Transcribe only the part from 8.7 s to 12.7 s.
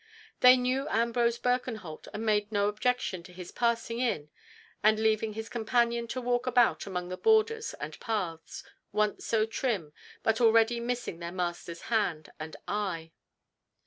once so trim, but already missing their master's hand and